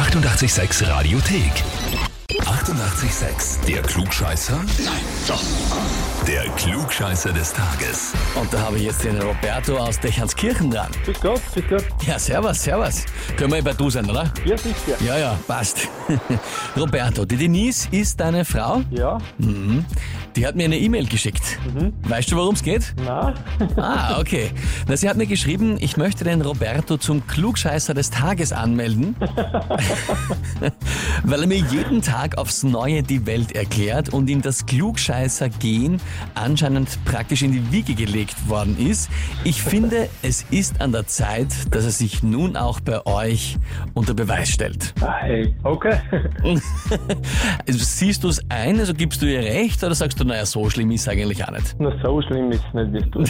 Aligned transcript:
886 0.00 0.88
Radiothek. 0.88 1.52
88,6. 2.30 3.66
Der 3.66 3.82
Klugscheißer? 3.82 4.56
Nein, 4.56 5.00
doch. 5.28 5.42
Der 6.26 6.44
Klugscheißer 6.56 7.34
des 7.34 7.52
Tages. 7.52 8.14
Und 8.34 8.50
da 8.50 8.60
habe 8.62 8.78
ich 8.78 8.84
jetzt 8.84 9.04
den 9.04 9.20
Roberto 9.20 9.76
aus 9.76 10.00
Dechernskirchen 10.00 10.70
dran. 10.70 10.88
Grüß 11.04 11.20
Gott, 11.20 11.42
grüß 11.52 11.64
Gott. 11.68 11.84
Ja, 12.06 12.18
servus, 12.18 12.62
servus. 12.62 13.04
Können 13.36 13.52
wir 13.52 13.62
bei 13.62 13.74
du 13.74 13.90
sein, 13.90 14.08
oder? 14.08 14.32
Ja, 14.46 14.56
sicher. 14.56 14.96
Ja, 15.04 15.18
ja, 15.18 15.38
passt. 15.46 15.86
Roberto, 16.78 17.26
die 17.26 17.36
Denise 17.36 17.88
ist 17.90 18.18
deine 18.18 18.46
Frau. 18.46 18.80
Ja, 18.90 19.18
Die 20.36 20.46
hat 20.46 20.54
mir 20.54 20.64
eine 20.64 20.78
E-Mail 20.78 21.06
geschickt. 21.06 21.58
Weißt 22.04 22.30
du, 22.30 22.36
worum 22.36 22.54
es 22.54 22.62
geht? 22.62 22.94
na, 23.04 23.34
Ah, 23.76 24.18
okay. 24.20 24.50
Na, 24.86 24.96
sie 24.96 25.08
hat 25.08 25.16
mir 25.16 25.26
geschrieben, 25.26 25.76
ich 25.80 25.96
möchte 25.96 26.24
den 26.24 26.40
Roberto 26.40 26.96
zum 26.96 27.26
Klugscheißer 27.26 27.94
des 27.94 28.10
Tages 28.10 28.52
anmelden, 28.52 29.16
weil 31.24 31.40
er 31.40 31.46
mir 31.46 31.58
jeden 31.58 32.02
Tag 32.02 32.38
aufs 32.38 32.62
Neue 32.62 33.02
die 33.02 33.26
Welt 33.26 33.52
erklärt 33.52 34.10
und 34.10 34.28
ihm 34.30 34.42
das 34.42 34.66
Klugscheißer-Gen 34.66 36.00
anscheinend 36.34 37.04
praktisch 37.04 37.42
in 37.42 37.52
die 37.52 37.72
Wiege 37.72 37.94
gelegt 37.94 38.48
worden 38.48 38.76
ist. 38.78 39.10
Ich 39.44 39.62
finde, 39.62 40.08
es 40.22 40.44
ist 40.50 40.80
an 40.80 40.92
der 40.92 41.06
Zeit, 41.06 41.48
dass 41.70 41.84
er 41.84 41.90
sich 41.90 42.22
nun 42.22 42.56
auch 42.56 42.80
bei 42.80 43.04
euch 43.06 43.58
unter 43.94 44.14
Beweis 44.14 44.50
stellt. 44.50 44.94
Hey, 45.20 45.54
okay. 45.64 45.98
Also, 47.66 47.84
siehst 47.84 48.24
du 48.24 48.28
es 48.28 48.40
ein, 48.48 48.78
also 48.80 48.94
gibst 48.94 49.22
du 49.22 49.26
ihr 49.26 49.40
recht 49.40 49.82
oder 49.84 49.94
sagst 49.94 50.18
du, 50.20 50.24
naja, 50.24 50.44
so 50.46 50.68
schlimm 50.70 50.90
ist 50.90 51.02
es 51.02 51.08
eigentlich 51.08 51.44
auch 51.44 51.50
nicht? 51.50 51.76
Na, 51.78 51.92
so 52.02 52.20
schlimm 52.22 52.50
ist 52.52 52.62
es 52.68 52.74
nicht, 52.74 52.92
wie 52.92 53.10
du. 53.10 53.20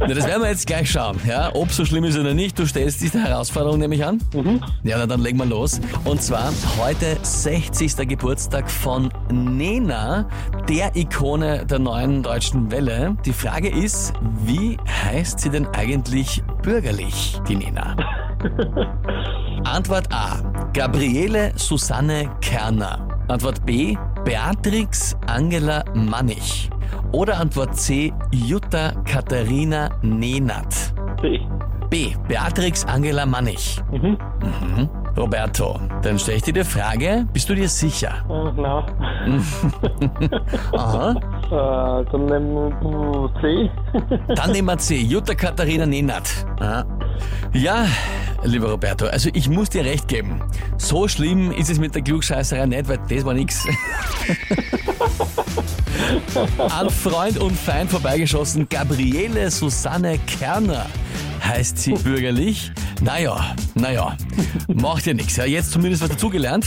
Na, 0.00 0.06
das 0.06 0.26
werden 0.26 0.42
wir 0.42 0.50
jetzt 0.50 0.66
gleich 0.66 0.90
schauen, 0.90 1.18
ja, 1.26 1.50
ob 1.54 1.70
so 1.70 1.84
schlimm 1.84 2.04
ist 2.04 2.18
oder 2.18 2.34
nicht. 2.34 2.58
Du 2.58 2.66
stellst 2.66 3.00
diese 3.00 3.22
Herausforderung 3.22 3.78
nämlich 3.78 4.04
an. 4.04 4.18
Ja, 4.82 4.98
na, 4.98 5.06
dann 5.06 5.20
legen 5.20 5.38
wir 5.38 5.46
los. 5.46 5.80
Und 6.04 6.22
zwar 6.22 6.52
heute 6.78 7.16
60. 7.22 8.08
Geburtstag 8.08 8.70
von 8.70 9.10
Nena, 9.30 10.28
der 10.68 10.94
Ikone 10.94 11.66
der 11.66 11.78
neuen 11.78 12.22
deutschen 12.22 12.70
Welle. 12.70 13.16
Die 13.24 13.32
Frage 13.32 13.68
ist, 13.68 14.12
wie 14.44 14.76
heißt 15.04 15.40
sie 15.40 15.50
denn 15.50 15.66
eigentlich 15.68 16.42
bürgerlich, 16.62 17.40
die 17.48 17.56
Nena? 17.56 17.96
Antwort 19.64 20.12
A. 20.12 20.68
Gabriele 20.72 21.52
Susanne 21.56 22.30
Kerner. 22.40 23.08
Antwort 23.28 23.64
B. 23.66 23.96
Beatrix 24.28 25.16
Angela 25.26 25.82
Mannig. 25.94 26.68
Oder 27.12 27.40
Antwort 27.40 27.74
C. 27.76 28.12
Jutta 28.30 28.92
Katharina 29.06 29.88
Nenat. 30.02 30.92
B. 31.22 31.38
B. 31.88 32.14
Beatrix 32.28 32.84
Angela 32.84 33.24
Mannig. 33.24 33.80
Mhm. 33.90 34.18
Mhm. 34.42 34.88
Roberto, 35.16 35.80
dann 36.02 36.18
stelle 36.18 36.36
ich 36.36 36.42
dir 36.42 36.52
die 36.52 36.64
Frage, 36.64 37.26
bist 37.32 37.48
du 37.48 37.54
dir 37.54 37.70
sicher? 37.70 38.16
Ah, 38.28 38.52
na, 38.54 38.86
Aha. 40.76 41.10
äh, 42.02 42.04
dann 42.12 42.26
nehmen 42.26 42.70
wir 42.82 43.30
C. 43.40 43.70
Dann 44.34 44.52
nehmen 44.52 44.68
wir 44.68 44.76
C. 44.76 44.96
Jutta 44.96 45.34
Katharina 45.34 45.86
Nenat. 45.86 46.44
Aha. 46.60 46.84
Ja, 47.54 47.86
lieber 48.44 48.70
Roberto, 48.70 49.06
also 49.06 49.30
ich 49.32 49.48
muss 49.48 49.70
dir 49.70 49.84
recht 49.84 50.08
geben. 50.08 50.42
So 50.76 51.08
schlimm 51.08 51.50
ist 51.52 51.70
es 51.70 51.78
mit 51.78 51.94
der 51.94 52.02
Klugscheißerei 52.02 52.66
nicht, 52.66 52.88
weil 52.88 52.98
das 53.08 53.24
war 53.24 53.34
nix. 53.34 53.64
An 56.70 56.90
Freund 56.90 57.38
und 57.38 57.56
Feind 57.56 57.90
vorbeigeschossen, 57.90 58.68
Gabriele 58.68 59.50
Susanne 59.50 60.18
Kerner 60.26 60.86
heißt 61.42 61.78
sie 61.78 61.92
bürgerlich. 62.04 62.72
Naja, 63.00 63.54
naja, 63.74 64.16
macht 64.74 65.06
ja 65.06 65.14
nichts. 65.14 65.36
Ja, 65.36 65.44
jetzt 65.44 65.70
zumindest 65.70 66.02
was 66.02 66.10
dazugelernt. 66.10 66.66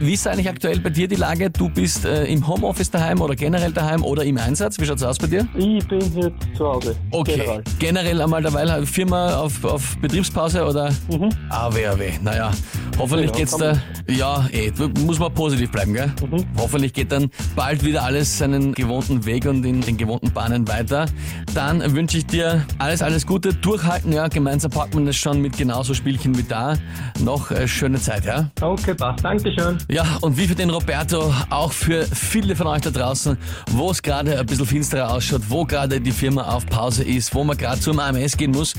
Wie 0.00 0.14
ist 0.14 0.26
eigentlich 0.26 0.48
aktuell 0.48 0.80
bei 0.80 0.90
dir 0.90 1.08
die 1.08 1.16
Lage? 1.16 1.50
Du 1.50 1.68
bist 1.68 2.04
äh, 2.04 2.24
im 2.24 2.46
Homeoffice 2.46 2.90
daheim 2.90 3.20
oder 3.20 3.36
generell 3.36 3.72
daheim 3.72 4.02
oder 4.02 4.24
im 4.24 4.38
Einsatz? 4.38 4.78
Wie 4.80 4.86
schaut's 4.86 5.02
aus 5.02 5.18
bei 5.18 5.26
dir? 5.26 5.46
Ich 5.54 5.86
bin 5.86 6.00
jetzt 6.16 6.56
zu 6.56 6.66
Hause. 6.66 6.96
Okay, 7.10 7.36
General. 7.36 7.62
generell 7.78 8.22
einmal 8.22 8.42
derweil 8.42 8.86
Firma 8.86 9.36
auf, 9.36 9.62
auf 9.64 9.96
Betriebspause 9.98 10.64
oder? 10.64 10.90
Mhm. 11.10 11.28
Ah, 11.50 11.68
ah, 11.68 11.74
weh. 11.98 12.12
Naja, 12.22 12.50
hoffentlich 12.98 13.32
geht's 13.32 13.56
da. 13.56 13.80
Ja, 14.08 14.46
eh, 14.52 14.72
muss 15.04 15.18
man 15.18 15.32
positiv 15.32 15.70
bleiben, 15.70 15.92
gell? 15.94 16.12
Mhm. 16.30 16.44
Hoffentlich 16.56 16.92
geht 16.92 17.12
dann 17.12 17.30
bald 17.54 17.84
wieder 17.84 18.02
alles 18.02 18.38
seinen 18.38 18.72
gewohnten 18.72 19.24
Weg 19.26 19.46
und 19.46 19.64
in 19.64 19.80
den 19.80 19.96
gewohnten 19.96 20.32
Bahnen 20.32 20.66
weiter. 20.68 21.06
Dann 21.54 21.94
wünsche 21.94 22.18
ich 22.18 22.26
dir 22.26 22.64
alles, 22.78 23.02
alles 23.02 23.26
Gute. 23.26 23.54
Durchhalten, 23.54 24.12
ja. 24.12 24.28
Gemeinsam 24.28 24.70
packt 24.70 24.94
man 24.94 25.06
das 25.06 25.16
schon 25.16 25.40
mit 25.40 25.56
genauso 25.56 25.94
Spielchen 25.94 26.36
wie 26.38 26.42
da. 26.42 26.76
Noch 27.20 27.50
äh, 27.50 27.68
schöne 27.68 28.00
Zeit, 28.00 28.24
ja? 28.24 28.50
Okay, 28.60 28.94
passt. 28.94 29.24
Dankeschön. 29.24 29.78
Ja, 29.90 30.04
und 30.20 30.36
wie 30.36 30.46
für 30.46 30.54
den 30.54 30.70
Roberto, 30.70 31.32
auch 31.50 31.72
für 31.72 32.04
viele 32.04 32.56
von 32.56 32.66
euch 32.66 32.82
da 32.82 32.90
draußen, 32.90 33.36
wo 33.70 33.90
es 33.90 34.02
gerade 34.02 34.38
ein 34.38 34.46
bisschen 34.46 34.66
finsterer 34.66 35.12
ausschaut, 35.12 35.42
wo 35.48 35.64
gerade 35.64 36.00
die 36.00 36.12
Firma 36.12 36.42
auf 36.42 36.66
Pause 36.66 37.04
ist, 37.04 37.34
wo 37.34 37.44
man 37.44 37.56
gerade 37.56 37.80
zum 37.80 37.98
AMS 37.98 38.36
gehen 38.36 38.52
muss, 38.52 38.74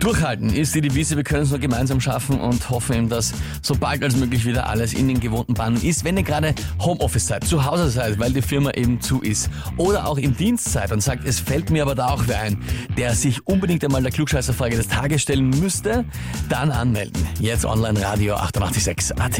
durchhalten 0.00 0.52
ist 0.52 0.74
die 0.74 0.80
Devise. 0.80 1.16
Wir 1.16 1.24
können 1.24 1.42
es 1.42 1.50
nur 1.50 1.58
gemeinsam 1.58 2.00
schaffen 2.00 2.40
und 2.40 2.68
hoffen 2.70 2.96
eben, 2.96 3.08
dass 3.08 3.32
so 3.62 3.74
bald 3.74 4.02
als 4.02 4.16
möglich 4.16 4.44
wieder 4.44 4.68
alles 4.68 4.92
in 4.92 5.08
den 5.08 5.20
gewohnten 5.20 5.54
Bahnen 5.54 5.80
ist. 5.82 6.04
Wenn 6.04 6.16
ihr 6.16 6.22
gerade 6.22 6.54
Homeoffice 6.80 7.26
seid, 7.26 7.44
zu 7.44 7.64
Hause 7.64 7.88
seid, 7.90 8.18
weil 8.18 8.32
die 8.32 8.42
Firma 8.42 8.70
eben 8.72 9.00
zu 9.00 9.20
ist, 9.20 9.48
oder 9.76 10.06
auch 10.06 10.18
im 10.18 10.36
Dienst 10.36 10.70
seid 10.72 10.92
und 10.92 11.00
sagt, 11.00 11.26
es 11.26 11.40
fällt 11.40 11.70
mir 11.70 11.82
aber 11.82 11.94
da 11.94 12.08
auch 12.08 12.24
wer 12.26 12.40
ein, 12.40 12.62
der 12.96 13.14
sich 13.14 13.46
unbedingt 13.46 13.84
einmal 13.84 14.02
der 14.02 14.12
Klugscheißerfrage 14.12 14.76
des 14.76 14.88
Tages 14.88 15.22
stellen 15.22 15.50
müsste, 15.50 16.04
dann 16.48 16.70
anmelden. 16.70 17.26
Jetzt 17.40 17.64
online 17.64 18.02
Radio 18.02 18.34
886 18.34 19.18
AT. 19.18 19.38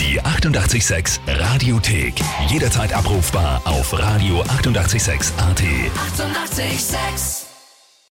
Die 0.00 0.20
88,6 0.20 1.20
Radiothek. 1.26 2.14
Jederzeit 2.48 2.92
abrufbar 2.92 3.62
auf 3.64 3.94
radio886.at. 3.94 5.62
88,6. 5.62 6.64
Eighty-eight, 6.64 6.80
sex. 6.80 7.53